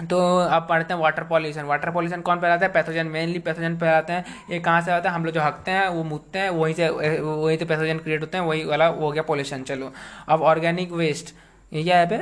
तो 0.01 0.17
अब 0.38 0.65
पढ़ते 0.69 0.94
हैं 0.94 1.00
वाटर 1.01 1.23
पॉल्यूशन 1.29 1.63
वाटर 1.65 1.89
पॉल्यूशन 1.91 2.21
कौन 2.21 2.39
फैलाता 2.39 2.65
है? 2.65 2.71
पैथोजन 2.73 3.07
मेनली 3.07 3.39
पैथोजन 3.39 3.75
फैलाते 3.77 4.13
हैं। 4.13 4.25
ये 4.51 4.59
कहाँ 4.59 4.81
से 4.81 4.91
आता 4.91 5.09
है? 5.09 5.15
हम 5.15 5.25
लोग 5.25 5.33
जो 5.33 5.41
हकते 5.41 5.71
हैं, 5.71 5.88
वो 5.88 6.03
मुतते 6.03 6.39
हैं, 6.39 6.50
वहीं 6.50 6.73
से 6.73 6.89
वहीं 6.89 7.57
से 7.57 7.65
पैथोजन 7.65 7.97
क्रिएट 7.97 8.21
होते 8.21 8.38
हैं, 8.38 8.45
वही 8.45 8.63
वाला 8.65 8.85
हो 8.88 9.11
गया 9.11 9.23
पॉल्यूशन 9.23 9.63
चलो। 9.63 9.91
अब 10.27 10.41
ऑर्गेनिक 10.44 10.91
वेस्ट 10.94 11.33
ये 11.71 11.83
क्या 11.83 11.97
है 11.97 12.07
पे? 12.09 12.17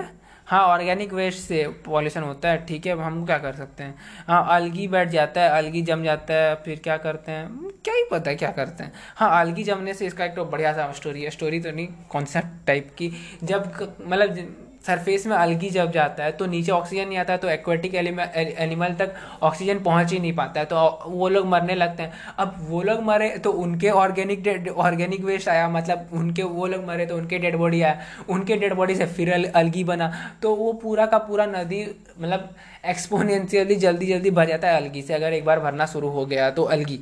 हाँ 0.48 0.62
ऑर्गेनिक 0.66 1.14
वेस्ट 1.14 1.40
से 1.40 1.66
पॉल्यूशन 1.86 2.22
होता 2.22 2.50
है, 2.50 2.66
ठीक 2.66 2.86
है 2.88 2.94
हम 2.98 3.26
क्या 3.26 3.38
कर 3.38 3.54
सकते 3.54 3.84
हैं? 3.84 3.96
हाँ 4.28 4.46
अलगी 4.50 4.88
बैठ 4.88 5.10
जाता 5.10 5.42
है 5.42 5.50
अलगी 5.58 5.82
जम 5.82 6.04
जाता 6.04 6.34
है, 6.34 6.54
फिर 6.56 6.80
क्या 6.84 6.98
करते 6.98 7.32
हैं? 7.32 7.48
क्या 7.86 7.94
ही 7.94 8.04
पता 8.12 8.30
है 8.30 8.36
क्या 8.36 8.52
करते 8.52 8.84
हैं। 8.84 8.94
हाँ 9.16 9.30
अलगी 9.42 9.64
जमने 9.64 9.94
से 9.94 10.06
इसका 10.08 10.26
एक 10.26 10.36
तो 10.36 10.46
बढ़िया 10.46 10.74
सा 10.74 10.92
स्टोरी 10.92 11.24
है। 11.24 11.30
स्टोरी 11.30 11.60
तो 11.60 11.72
नहीं 11.72 11.88
कॉन्सेप्ट 12.10 12.66
टाइप 12.68 12.96
की। 12.98 13.12
जब 13.44 13.72
मतलब 14.02 14.67
सरफेस 14.88 15.26
में 15.28 15.36
अलगी 15.36 15.70
जब 15.70 15.92
जाता 15.92 16.24
है 16.24 16.32
तो 16.32 16.46
नीचे 16.48 16.72
ऑक्सीजन 16.72 17.08
नहीं 17.08 17.18
आता 17.18 17.34
है 17.34 17.40
तो 17.40 17.50
एक्वेटिक 17.50 17.96
एनिमल 17.96 18.94
तक 19.00 19.14
ऑक्सीजन 19.44 19.80
पहुँच 19.80 20.12
ही 20.14 20.20
नहीं 20.20 20.34
पाता 20.36 20.60
है 20.60 20.66
तो 20.66 20.76
वो 21.08 21.30
लोग 21.30 21.46
मरने 21.48 21.76
लगते 21.76 22.04
हैं। 22.04 22.12
अब 22.38 22.56
वो 22.70 22.82
लोग 22.84 23.02
मरे 23.04 23.30
तो 23.40 23.52
उनके 23.54 23.90
ऑर्गेनिक 23.92 24.68
ऑर्गेनिक 24.70 25.24
वेस्ट 25.26 25.50
आया 25.50 25.68
मतलब 25.70 26.10
उनके, 26.14 26.44
वो 26.44 26.68
लोग 26.68 26.86
मरे 26.88 27.06
तो 27.06 27.18
उनके 27.18 27.40
डेड 27.40 27.56
बॉडी 27.56 27.82
आया। 27.82 28.00
उनके 28.30 28.56
डेड 28.56 28.74
बॉडी 28.74 28.96
से 28.96 29.06
फिर 29.08 29.52
अलगी 29.56 29.84
बना। 29.84 30.12
तो 30.42 30.56
वो 30.56 30.72
पूरा 30.76 31.06
का 31.06 31.18
पूरा 31.20 31.46
नदी 31.48 31.84
मतलब 32.20 32.50
एक्सपोनेंशियली 32.86 33.76
जल्दी 33.78 34.06
जल्दी 34.06 34.32
भर 34.32 34.46
जाता 34.46 34.68
है 34.68 34.78
अलगी 34.78 35.02
से, 35.02 35.14
अगर 35.14 35.34
एक 35.34 35.46
बार 35.46 35.60
भरना 35.60 35.86
शुरू 35.86 36.10
हो 36.10 36.26
गया 36.26 36.50
तो 36.52 36.64
अलगी। 36.66 37.00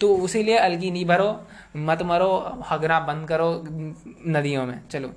तो 0.00 0.14
उसीलिए 0.18 0.56
अलगी 0.58 0.90
नहीं 0.90 1.04
भरो, 1.06 1.28
मत 1.76 2.02
मरो, 2.04 2.62
हगना 2.70 3.00
बंद 3.02 3.28
करो 3.28 3.52
नदियों 4.28 4.66
में। 4.66 4.80
चलो। 4.90 5.12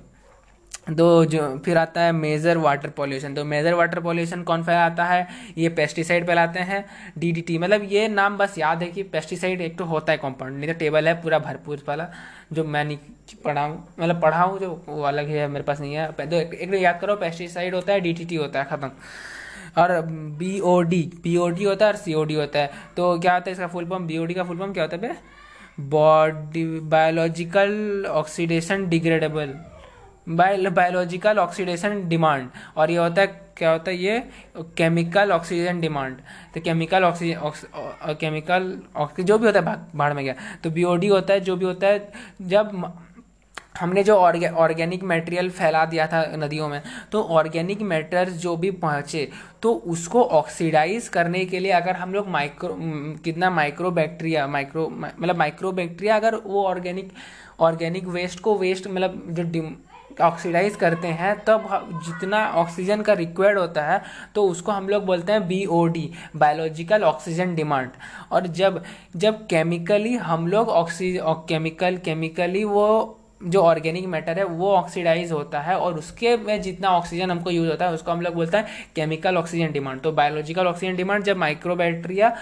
तो 0.88 1.24
जो 1.24 1.40
फिर 1.64 1.78
आता 1.78 2.00
है 2.00 2.12
मेजर 2.12 2.58
वाटर 2.58 2.90
पॉल्यूशन 2.90 3.34
तो 3.34 3.44
मेजर 3.44 3.74
वाटर 3.74 4.00
पॉल्यूशन 4.00 4.42
कौन 4.42 4.62
फैलाता 4.64 5.04
है? 5.04 5.26
ये 5.58 5.68
पेस्टिसाइड 5.70 6.26
फैलाते 6.26 6.60
हैं 6.60 6.84
डीडीटी 7.18 7.58
मतलब 7.58 7.82
ये 7.90 8.06
नाम 8.08 8.36
बस 8.38 8.58
याद 8.58 8.82
है 8.82 8.88
कि 8.90 9.02
पेस्टिसाइड 9.04 9.60
एक 9.60 9.76
तो 9.78 9.84
होता 9.84 10.12
है 10.12 10.18
कॉम्पाउंड 10.18 10.58
नहीं 10.58 10.72
तो 10.72 10.78
टेबल 10.78 11.08
है 11.08 11.14
पूरा 11.22 11.38
भरपूर 11.38 11.82
वाला 11.88 12.08
जो 12.52 12.64
मैं 12.64 12.84
नहीं 12.84 12.98
पढ़ा 13.44 13.62
हूँ 13.62 13.76
मतलब 14.00 14.20
पढ़ा 14.22 14.42
हूँ 14.42 14.58
जो 14.60 14.70
वो 14.88 15.02
अलग 15.04 15.28
है 15.28 15.48
मेरे 15.48 15.64
पास 15.64 15.80
नहीं 15.80 15.94
है। 15.94 16.10
तो 16.12 16.36
एक, 16.36 16.54
एक 16.54 16.74
याद 16.74 17.00
करो 17.00 17.16
पेस्टिसाइड 17.16 17.74
होता 17.74 17.92
है 17.92 18.00
डी 18.00 18.34
होता 18.34 18.58
है 18.58 18.64
ख़त्म। 18.70 18.90
और 19.78 20.00
B 20.38 20.58
O 20.60 20.80
D 20.82 21.02
P 21.24 21.36
O 21.36 21.48
D 21.48 21.64
होता 21.64 21.86
है 21.86 21.92
और 21.92 21.98
सी 21.98 22.14
ओ 22.14 22.24
डी 22.24 22.34
होता 22.34 22.58
है। 22.58 22.70
तो 22.96 23.18
क्या 23.20 23.34
होता 23.34 23.50
है 23.50 23.52
इसका 23.52 23.66
full 23.66 23.84
form 23.88 24.06
B 24.06 24.18
O 24.18 24.24
D 24.24 24.34
का 24.34 24.44
फुल 24.44 24.58
फॉर्म 24.58 24.72
क्या 24.72 24.84
होता 24.84 25.06
है 25.06 25.16
body 25.80 26.64
biological 26.90 28.06
oxidation 28.10 28.88
degradable 28.88 29.54
biological 30.28 31.38
oxidation 31.38 32.08
demand 32.08 32.48
और 32.76 32.90
ये 32.90 32.96
होता 32.96 33.20
है 33.20 33.26
क्या 33.56 33.70
होता 33.70 33.90
है 33.90 33.96
ये? 33.96 34.18
केमिकल 34.76 35.32
ऑक्सीजन 35.32 35.80
डिमांड 35.80 36.16
तो 36.54 36.60
केमिकल 36.60 37.04
ऑक्सीजन 37.04 38.14
केमिकल 38.20 38.72
जो 39.20 39.38
भी 39.38 39.46
होता 39.46 39.60
है 39.60 39.76
भाड़ 39.94 40.12
में 40.12 40.24
गया। 40.24 40.34
तो 40.64 40.70
बीओडी 40.70 41.08
होता 41.08 41.34
है, 41.34 41.40
जो 41.40 41.56
भी 41.56 41.64
होता 41.64 41.86
है, 41.86 42.12
जब 42.42 42.92
हमने 43.80 44.02
जो 44.04 44.14
ऑर्गेनिक 44.16 45.02
मटेरियल 45.04 45.48
फैला 45.50 45.84
दिया 45.86 46.06
था 46.06 46.22
नदियों 46.36 46.68
में 46.68 46.80
तो 47.12 47.22
ऑर्गेनिक 47.22 47.82
मैटर्स 47.82 48.32
जो 48.42 48.56
भी 48.56 48.70
पहुँचे 48.80 49.28
तो 49.62 49.72
उसको 49.86 50.22
ऑक्सीडाइज 50.38 51.08
करने 51.08 51.44
के 51.44 51.58
लिए 51.58 51.72
अगर 51.72 51.96
हम 51.96 52.14
लोग 52.14 52.28
माइक्रो 52.28 52.76
कितना 53.24 53.50
माइक्रो 53.50 53.90
बैक्टीरिया 53.90 54.46
माइक्रो 54.46 54.88
मतलब 54.90 55.36
माइक्रो 55.36 55.72
बैक्टीरिया 55.72 56.16
अगर 56.16 56.36
वो 56.36 56.64
ऑर्गेनिक 56.64 57.12
ऑर्गेनिक 57.60 58.06
वेस्ट 58.08 58.40
को 58.40 58.56
वेस्ट 58.58 58.88
मतलब 58.88 59.22
जो 59.30 59.44
ऑक्सीडाइज 60.20 60.76
करते 60.76 61.08
हैं, 61.08 61.34
तब 61.40 62.00
जितना 62.04 62.44
ऑक्सीजन 62.54 63.02
का 63.02 63.12
रिक्वायर्ड 63.14 63.58
होता 63.58 63.82
है 63.82 64.00
तो 64.34 64.46
उसको 64.48 64.72
हम 64.72 64.88
लोग 64.88 65.04
बोलते 65.06 65.32
हैं 65.32 65.46
B 65.48 65.64
O 65.66 65.84
D 65.88 66.10
biological 66.36 67.04
oxygen 67.04 67.54
demand 67.54 67.90
और 68.32 68.46
जब 68.48 68.82
जब 69.16 69.46
केमिकली 69.46 70.14
हम 70.16 70.46
लोग 70.48 70.68
ऑक्सीजन 70.70 71.44
केमिकल 71.48 71.96
केमिकली 72.04 72.64
वो 72.66 73.14
जो 73.44 73.60
ऑर्गेनिक 73.62 74.06
मैटर 74.06 74.38
है, 74.38 74.44
वो 74.44 74.72
ऑक्सीडाइज 74.74 75.32
होता 75.32 75.60
है, 75.60 75.76
और 75.76 75.98
उसके 75.98 76.36
में 76.36 76.60
जितना 76.62 76.90
ऑक्सीजन 76.90 77.30
हमको 77.30 77.50
यूज़ 77.50 77.68
होता 77.70 77.86
है, 77.86 77.92
उसको 77.94 78.12
हम 78.12 78.20
लोग 78.20 78.34
बोलते 78.34 78.56
हैं 78.56 78.66
केमिकल 78.96 79.36
ऑक्सीजन 79.36 79.72
डिमांड 79.72 80.00
तो 80.00 80.12
बायोलॉजिकल 80.12 80.66
ऑक्सीजन 80.66 80.96
डिमांड 80.96 81.24
जब 81.24 81.36
माइक्रोबैक्टीरिया 81.36 82.34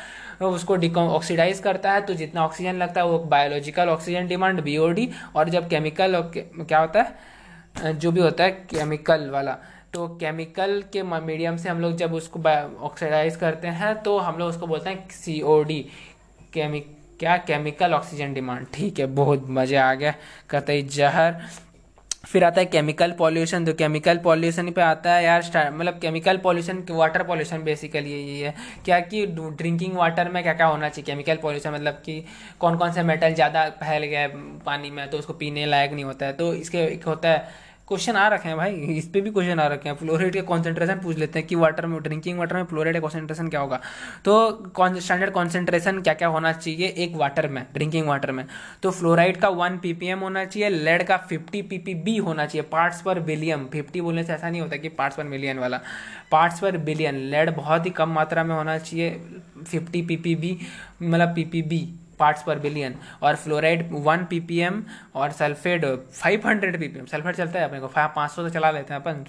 उसको 0.43 0.77
ऑक्सीडाइज 1.01 1.59
करता 1.61 1.93
है 1.93 2.01
तो 2.07 2.15
जितना 2.15 2.45
ऑक्सीजन 2.45 2.77
लगता 2.77 3.01
है, 3.01 3.07
वो 3.07 3.19
बायोलॉजिकल 3.21 3.89
ऑक्सीजन 3.89 4.27
डिमांड 4.27 4.63
बीओडी 4.63 5.09
और 5.37 5.49
जब 5.49 5.69
केमिकल 5.69 6.23
क्या 6.35 6.79
होता 6.79 7.03
है? 7.03 7.35
जो 7.79 8.11
भी 8.13 8.21
होता 8.21 8.45
है 8.45 8.51
केमिकल 8.71 9.29
वाला। 9.31 9.57
तो 9.95 10.07
केमिकल 10.21 10.83
के 10.93 11.03
मीडियम 11.03 11.57
से 11.57 11.69
हम 11.69 11.81
लोग 11.81 11.97
जब 11.97 12.15
उसको 12.15 12.41
ऑक्सीडाइज 12.87 13.37
करते 13.37 13.69
हैं 13.69 13.95
तो 14.03 14.19
हम 14.19 14.39
लोग 14.39 14.49
उसको 14.49 14.67
बोलते 14.67 14.91
हैं 14.91 15.09
सी 15.13 15.41
ओ 15.43 15.63
डी 15.63 15.81
केमि 16.53 16.81
क्या? 17.21 17.37
केमिकल 17.39 17.95
ऑक्सीजन 17.95 18.35
डिमांड 18.35 18.67
ठीक 18.75 18.99
है, 18.99 19.07
बहुत 19.07 19.47
मज़े 19.51 19.77
आ 19.77 19.93
गया 19.95 20.15
कतई 20.51 20.83
जहर। 20.85 21.35
फिर 22.27 22.45
आता 22.45 22.61
है 22.61 22.67
केमिकल 22.67 23.13
पॉल्यूशन 23.19 23.65
तो 23.65 23.73
केमिकल 23.75 24.19
पॉल्यूशन 24.19 24.71
पे 24.71 24.81
आता 24.83 25.13
है 25.15 25.25
यार 25.25 25.71
मतलब 25.73 25.99
chemical 26.01 26.37
pollution 26.39 26.83
water 26.91 27.23
pollution 27.23 27.63
basically 27.65 28.13
यही 28.13 28.41
है। 28.41 28.55
क्या 28.85 28.99
कि 29.03 29.25
ड्रिंकिंग 29.29 29.97
वाटर 29.97 30.29
में 30.29 30.43
क्या 30.43 30.53
क्या 30.55 30.67
होना 30.67 30.89
चाहिए? 30.89 31.05
केमिकल 31.07 31.37
पॉल्यूशन 31.43 31.73
मतलब 31.73 32.03
कि 32.07 32.25
कौन 32.61 32.79
कौन 32.79 32.93
से 32.93 33.03
मेटल 33.03 33.35
ज़्यादा 33.35 33.69
फैल 33.81 34.05
गया 34.05 34.27
पानी 34.67 34.91
में 34.91 35.09
तो 35.11 35.19
उसको 35.19 35.33
पीने 35.35 35.67
लायक 35.67 35.93
नहीं 35.93 36.05
होता 36.05 36.27
है। 36.27 36.33
तो 36.33 36.53
इसके 36.55 36.85
एक 36.85 37.05
होता 37.05 37.29
है 37.29 37.65
क्वेश्चन 37.89 38.17
आ 38.17 38.27
रखे 38.29 38.49
हैं 38.49 38.57
भाई, 38.57 38.73
इस 38.93 39.07
पर 39.09 39.21
भी 39.21 39.31
क्वेश्चन 39.31 39.61
आ 39.61 39.67
रखे 39.69 39.89
हैं। 39.89 39.97
फ्लोराइड 39.97 40.33
के 40.33 40.41
कॉन्सेंट्रेशन 40.43 41.01
पूछ 41.01 41.19
लेते 41.19 41.39
हैं 41.39 41.47
कि 41.49 41.55
वाटर 41.55 41.87
में 41.87 41.99
ड्रिंकिंग 42.03 42.39
वाटर 42.39 42.57
में 42.57 42.65
फ्लोराइड 42.65 42.95
का 42.95 43.01
कॉन्सेंट्रेशन 43.01 43.49
क्या 43.49 43.61
होगा? 43.61 43.81
तो 44.25 44.73
स्टैंडर्ड 44.79 45.33
कॉन्सेंट्रेशन 45.33 46.01
क्या 46.01 46.15
क्या 46.15 46.29
होना 46.29 46.53
चाहिए? 46.53 46.87
एक 46.87 47.15
वाटर 47.17 47.49
में 47.49 47.63
ड्रिंकिंग 47.75 48.07
वाटर 48.09 48.33
में। 48.33 48.45
तो 48.83 48.91
फ्लोराइड 48.91 49.37
का 49.37 49.49
वन 49.51 49.79
पीपीएम 49.79 50.21
होना 50.21 50.45
चाहिए 50.45 50.69
लेड 50.69 51.03
का 51.07 51.17
फिफ्टी 51.19 51.63
पीपीबी 51.63 52.17
होना 52.19 52.47
चाहिए। 52.47 52.67
पार्ट्स 52.73 53.03
पर 53.03 53.21
बिलियन 53.21 53.65
फिफ्टी 53.73 54.01
बोलने 54.01 54.25
से 54.25 54.33
ऐसा 54.33 54.51
नहीं 54.51 54.61
होता 54.61 54.77
कि 54.77 54.89
पार्ट्स 54.89 55.17
पर 55.17 55.25
मिलियन 55.25 55.59
वाला। 55.59 55.81
पार्ट्स 56.33 56.61
पर 56.61 56.77
बिलियन 56.79 57.21
लेड 57.31 57.55
बहुत 57.57 57.87
ही 57.87 57.91
कम 57.91 58.11
मात्रा 58.11 58.45
में 58.45 58.55
होना 58.55 58.77
चाहिए 58.79 59.11
फिफ्टी 59.67 60.03
पीपीबी 60.03 60.57
मतलब 61.03 61.35
पीपीबी 61.35 61.79
पार्ट्स 62.19 62.43
पर 62.43 62.59
बिलियन 62.59 62.95
और 63.23 63.37
फ्लोराइड 63.37 63.89
वन 63.93 64.25
पीपीएम 64.31 64.83
और 65.15 65.33
फाइव 65.33 66.47
हंड्रेड 66.47 66.79
पीपीएम 66.81 67.07
सल्फेड 67.07 67.37
चलता 67.37 67.59
है 67.59 67.65
अपने 67.65 67.81
को, 67.81 67.87
फाइव 67.89 68.11
पाँच 68.17 68.31
सौ 68.31 68.43
तो 68.43 68.49
चला 68.51 68.71
लेते 68.71 68.95
हैं 68.95 69.01
अपन 69.01 69.25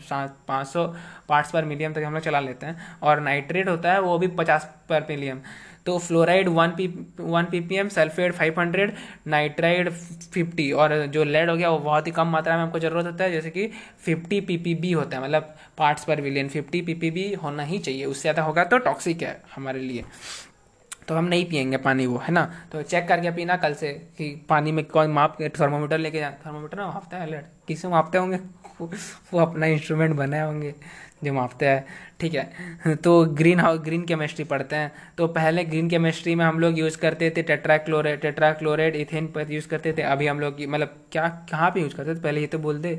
पाँच 0.47 0.67
सौ 0.67 0.85
पार्ट्स 1.29 1.51
पर 1.51 1.65
मिलियन 1.65 1.93
तक 1.93 2.03
हम 2.03 2.13
लोग 2.13 2.23
चला 2.23 2.39
लेते 2.39 2.65
हैं। 2.65 2.99
और 3.03 3.19
नाइट्रेट 3.21 3.69
होता 3.69 3.93
है 3.93 4.01
वो 4.01 4.17
भी 4.19 4.27
पचास 4.37 4.69
पर 4.89 5.05
मिलियम 5.09 5.41
तो 5.85 5.97
fluoride 5.99 6.47
one 6.49 6.69
P 6.77 6.87
one 7.19 7.43
P 7.51 7.59
P 7.59 7.75
M 7.75 7.89
sulphate 7.89 8.33
five 8.33 8.59
hundred 8.59 8.93
nitrate 9.27 9.89
fifty 9.89 10.71
और 10.73 10.95
जो 11.07 11.23
लेड 11.23 11.49
हो 11.49 11.55
गया 11.55 11.69
वो 11.69 11.77
बहुत 11.79 12.07
ही 12.07 12.11
कम 12.11 12.27
मात्रा 12.27 12.55
में 12.55 12.63
हमको 12.63 12.79
ज़रूरत 12.79 13.05
होता 13.05 13.23
है, 13.23 13.31
जैसे 13.31 13.49
कि 13.49 13.67
फिफ्टी 14.05 14.39
पी 14.41 14.57
पी 14.57 14.73
बी 14.75 14.91
होता 14.91 15.17
है। 15.17 15.23
मतलब 15.23 15.55
parts 15.77 16.05
per 16.05 16.21
billion 16.21 16.49
fifty 16.49 16.81
P 16.81 16.93
P 16.93 17.11
B 17.11 17.33
होना 17.35 17.63
ही 17.63 17.79
चाहिए, 17.79 18.05
उससे 18.05 18.21
ज़्यादा 18.21 18.43
होगा 18.43 18.63
तो 18.65 18.77
टॉक्सिक 18.79 19.23
है 19.23 19.41
हमारे 19.55 19.79
लिए। 19.81 20.03
तो 21.07 21.15
हम 21.15 21.25
नहीं 21.25 21.45
पियेंगे 21.45 21.77
पानी 21.77 22.05
वो, 22.05 22.17
है 22.17 22.31
ना? 22.31 22.43
तो 22.71 22.81
चेक 22.81 23.07
करके 23.07 23.31
पीना 23.31 23.55
कल 23.57 23.73
से 23.73 23.91
कि 24.17 24.29
पानी 24.49 24.71
में 24.71 24.83
कौन 24.85 25.09
माप 25.09 25.35
के 25.35 25.49
थर्मोमीटर 25.49 25.97
लेके 25.97 26.19
जाए 26.19 26.37
थर्मोमीटर 26.45 26.77
ना 26.77 26.87
मापता 26.87 27.17
है 27.17 27.51
किसे 27.67 27.87
मापते 27.87 28.17
होंगे? 28.17 28.39
वो 29.33 29.39
अपना 29.39 29.65
इंस्ट्रूमेंट 29.65 30.15
बनाए 30.15 30.41
होंगे 30.41 30.73
जो 31.23 31.33
मापते 31.33 31.65
हैं। 31.65 31.85
ठीक 32.19 32.33
है। 32.33 32.95
तो 32.95 33.25
ग्रीन 33.25 33.59
हाउस 33.59 33.79
ग्रीन 33.79 34.03
केमिस्ट्री 34.05 34.45
पढ़ते 34.45 34.75
हैं। 34.75 34.91
तो 35.17 35.27
पहले 35.27 35.63
ग्रीन 35.63 35.89
केमिस्ट्री 35.89 36.35
में 36.35 36.45
हम 36.45 36.59
लोग 36.59 36.79
यूज़ 36.79 36.97
करते 36.97 37.29
थे 37.37 37.41
टेट्रा 37.43 37.77
क्लोरेट 37.77 38.21
टेट्रा 38.21 38.55
इथेन 39.01 39.27
पर 39.27 39.51
यूज़ 39.51 39.67
करते 39.67 39.93
थे। 39.93 40.01
अभी 40.01 40.27
हम 40.27 40.39
लोग 40.39 40.57
मतलब 40.69 40.95
क्या 41.11 41.27
कहाँ 41.51 41.71
पे 41.71 41.81
यूज़ 41.81 41.95
करते 41.95 42.15
थे? 42.15 42.19
पहले 42.19 42.41
ये 42.41 42.47
तो 42.47 42.59
बोल 42.59 42.81
दे। 42.81 42.95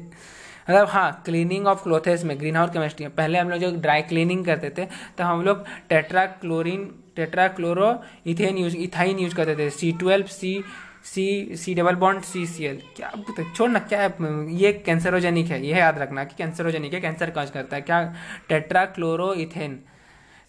मतलब 0.68 0.88
हाँ 0.90 1.22
क्लीनिंग 1.24 1.66
ऑफ़ 1.66 1.82
क्लोथेस 1.82 2.24
में 2.24 2.38
ग्रीन 2.40 2.56
हाउस 2.56 2.70
केमिस्ट्री 2.70 3.06
में 3.06 3.14
पहले 3.14 3.38
हम 3.38 3.50
लोग 3.50 3.60
जो 3.60 3.70
ड्राई 3.76 4.02
क्लीनिंग 4.02 4.44
करते 4.44 4.70
थे 4.78 4.84
तो 5.18 5.24
हम 5.24 5.42
लोग 5.44 5.64
tetra 5.88 6.24
chlorine 6.42 6.84
tetra 7.16 7.46
chloro 7.48 7.94
ethane 8.26 8.58
use 8.58 8.76
ethyne 8.76 9.18
use 9.18 9.34
करते 9.34 9.56
थे। 9.56 9.68
C 9.70 9.92
twelve 10.00 10.26
C 10.26 10.62
C 11.04 11.56
C 11.56 11.74
double 11.74 11.94
bond 11.96 12.22
C 12.24 12.46
C 12.46 12.64
L 12.64 12.80
क्या 12.96 13.12
छोड़ 13.56 13.70
ना 13.70 13.78
क्या 13.80 14.00
है? 14.02 14.08
ये 14.54 14.72
कैंसरोजेनिक 14.86 15.50
है, 15.50 15.64
ये 15.66 15.78
याद 15.78 15.98
रखना 15.98 16.24
कि 16.24 16.34
कैंसरोजेनिक 16.38 16.94
है 16.94 17.00
कैंसर 17.00 17.30
कॉज 17.30 17.50
करता 17.50 17.76
है? 17.76 17.82
क्या? 17.82 18.02
Tetra 18.48 18.84
chloro 18.86 19.32
ethane 19.36 19.78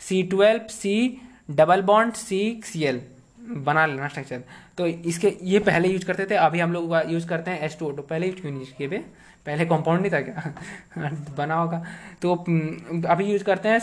C 0.02 0.22
twelve 0.24 0.68
C 0.72 1.22
double 1.52 1.82
bond 1.84 2.14
C 2.16 2.62
C 2.66 2.84
L 2.84 3.02
बना 3.40 3.86
लेना 3.86 4.08
स्ट्रक्चर 4.08 4.44
तो 4.78 4.86
इसके, 4.88 5.34
ये 5.44 5.60
पहले 5.60 5.88
यूज़ 5.90 6.06
करते 6.06 6.26
थे, 6.26 6.36
अभी 6.38 6.60
हम 6.60 6.74
लोग 6.74 6.96
यूज़ 7.10 7.28
करते 7.28 7.52
हैं 7.52 7.62
एस 7.62 7.78
टू 7.80 7.92
पहले 7.92 8.28
यूज़ 8.28 8.42
क्यों 8.42 8.52
नहीं 8.52 8.66
किए 8.78 9.04
पहले 9.50 9.66
कंपाउंड 9.66 10.02
नहीं 10.02 10.12
था 10.12 10.20
क्या? 10.22 11.14
बना 11.38 11.56
होगा। 11.56 11.84
तो 12.22 12.34
अभी 13.10 13.26
यूज़ 13.26 13.44
करते 13.44 13.70
हैं, 13.70 13.80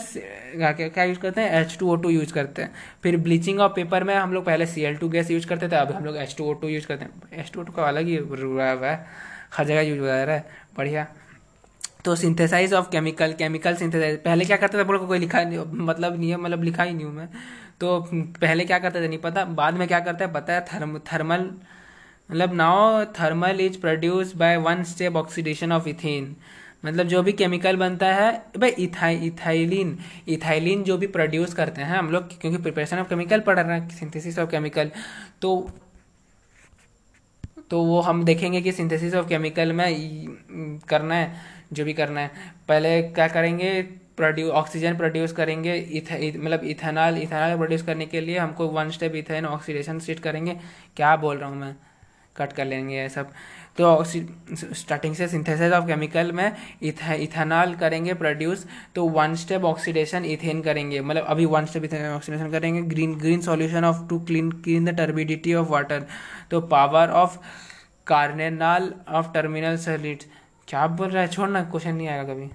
क्या 0.55 0.71
क्या 0.79 1.03
यूज़ 1.03 1.19
करते 1.19 1.41
हैं? 1.41 1.61
H 1.61 1.77
two 1.79 1.91
O 1.91 1.95
two 1.95 2.09
use 2.09 2.33
करते 2.33 2.61
हैं। 2.61 2.71
फिर 3.03 3.17
ब्लीचिंग 3.21 3.59
ऑफ़ 3.59 3.71
पेपर 3.75 4.03
में 4.03 4.13
हम 4.15 4.33
लोग 4.33 4.45
पहले 4.45 4.65
C 4.65 4.81
L 4.83 4.95
two 4.97 5.09
gas 5.09 5.31
use 5.31 5.47
करते 5.47 5.67
थे 5.69 5.75
अभी 5.75 5.93
हम 5.93 6.05
लोग 6.05 6.17
H 6.17 6.35
two 6.37 6.45
O 6.45 6.53
two 6.53 6.67
use 6.67 6.87
करते 6.87 7.05
हैं। 7.05 7.39
एच 7.41 7.51
टू 7.53 7.59
ओ 7.59 7.63
टू 7.63 7.73
का 7.73 7.83
अलग 7.83 8.07
ही 8.07 8.15
हुआ 8.15 8.65
है। 8.65 8.95
हर 9.57 9.65
जगह 9.65 9.81
यूज़ 9.81 9.99
हो 9.99 10.05
रहा 10.05 10.35
है। 10.35 10.45
बढ़िया। 10.77 11.07
तो 12.05 12.15
synthesize 12.15 12.73
of 12.73 12.89
chemical 12.91 13.33
chemical 13.33 13.75
synthesize 13.75 14.17
पहले 14.23 14.45
क्या 14.45 14.57
करते 14.57 14.77
थे 14.77 14.83
बोलो 14.83 14.99
कोई 15.07 15.19
लिखा 15.19 15.43
नहीं 15.43 15.59
मतलब 15.85 16.19
नहीं 16.19 16.29
है 16.29 16.37
मतलब 16.37 16.63
लिखा 16.63 16.83
ही 16.83 16.93
नहीं 16.93 17.05
हूँ 17.05 17.13
मैं। 17.13 17.27
तो 17.79 17.99
पहले 18.13 18.65
क्या 18.65 18.79
करते 18.79 19.01
थे, 19.01 19.07
नहीं 19.07 19.19
पता। 19.19 19.43
बाद 19.45 19.73
में 19.73 19.87
क्या 19.87 19.99
करते 19.99 20.23
हैं? 20.23 20.33
पता 20.33 20.53
है 20.53 20.61
थर्म 20.65 20.97
थर्मल 21.11 21.49
मतलब 22.29 22.53
now 22.53 23.03
thermal 23.19 23.61
is 23.61 23.79
produce 23.81 24.35
by 24.35 24.57
one 24.59 24.83
step 24.85 25.15
oxidation 25.15 25.71
of 25.71 25.87
ethane 25.89 26.35
मतलब 26.85 27.07
जो 27.07 27.21
भी 27.23 27.31
केमिकल 27.33 27.75
बनता 27.77 28.07
है, 28.13 28.31
भाई 28.57 28.69
इथाई 28.69 29.15
इथाइलिन 29.27 29.97
इथाइलिन 30.29 30.83
जो 30.83 30.97
भी 30.97 31.07
प्रोड्यूस 31.07 31.53
करते 31.53 31.81
हैं 31.81 31.97
हम 31.97 32.09
लोग, 32.11 32.39
क्योंकि 32.41 32.57
प्रिपरेशन 32.57 32.99
ऑफ़ 32.99 33.09
केमिकल 33.09 33.39
पढ़ 33.41 33.59
रहे 33.59 33.79
हैं 33.79 33.89
सिंथेसिस 33.89 34.39
ऑफ़ 34.39 34.49
केमिकल 34.51 34.91
तो 35.41 35.69
तो 37.71 37.81
वो 37.83 37.99
हम 38.01 38.23
देखेंगे 38.25 38.61
कि 38.61 38.71
सिंथेसिस 38.71 39.13
ऑफ़ 39.15 39.27
केमिकल 39.29 39.71
में 39.73 40.79
करना 40.89 41.15
है, 41.15 41.31
जो 41.73 41.85
भी 41.85 41.93
करना 41.93 42.21
है। 42.21 42.31
पहले 42.67 43.01
क्या 43.03 43.27
करेंगे 43.27 43.81
प्रोड्यू 44.17 44.49
ऑक्सीजन 44.51 44.97
प्रोड्यूस 44.97 45.31
करेंगे 45.31 45.73
मतलब 46.37 46.63
इथेनॉल 46.65 47.17
इथेनॉल 47.17 47.55
प्रोड्यूस 47.57 47.81
करने 47.83 48.05
के 48.05 48.21
लिए 48.21 48.37
हमको 48.37 48.67
one 48.69 48.89
step 48.91 49.15
ethane 49.15 49.45
oxidation 49.45 49.99
state 49.99 50.19
करेंगे। 50.19 50.57
क्या 50.97 51.15
बोल 51.17 51.37
रहा 51.37 51.49
हूँ 51.49 51.57
मैं? 51.57 51.75
कट 52.37 52.53
कर 52.53 52.65
लेंगे 52.65 52.95
ये 52.95 53.07
सब। 53.09 53.31
तो 53.77 54.03
स्टार्टिंग 54.03 55.15
से 55.15 55.27
सिंथेसिस 55.27 55.73
ऑफ़ 55.73 55.85
केमिकल 55.87 56.31
में 56.31 56.51
इथेनॉल 56.83 57.73
करेंगे 57.75 58.13
प्रोड्यूस 58.15 58.65
तो 58.95 59.05
वन 59.09 59.35
स्टेप 59.35 59.65
ऑक्सीडेशन 59.65 60.25
इथेन 60.25 60.61
करेंगे। 60.61 61.01
मतलब 61.01 61.25
अभी 61.25 61.45
वन 61.45 61.65
स्टेप 61.65 61.83
इथेन 61.83 62.05
ऑक्सीडेशन 62.07 62.51
करेंगे। 62.51 62.81
Green 62.85 63.15
green 63.19 63.41
solution 63.41 63.85
of 63.85 64.07
to 64.09 64.19
clean 64.25 64.51
clean 64.51 64.85
the 64.85 64.97
turbidity 64.97 65.53
of 65.53 65.69
water 65.71 66.05
तो 66.51 66.61
पावर 66.67 67.09
ऑफ़ 67.21 67.37
कार्नेनाल 68.07 68.93
ऑफ़ 69.09 69.33
टर्मिनल 69.33 69.77
सलिड्स 69.77 70.25
क्या 70.67 70.87
बोल 70.87 71.09
रहा 71.09 71.21
है? 71.21 71.27
छोड़ना 71.27 71.63
क्वेश्चन 71.63 71.95
नहीं 71.95 72.07
आएगा 72.07 72.33
कभी। 72.33 72.49